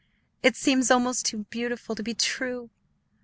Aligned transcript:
It 0.41 0.55
seems 0.55 0.89
almost 0.89 1.27
too 1.27 1.43
beautiful 1.51 1.93
to 1.93 2.01
be 2.01 2.15
true." 2.15 2.71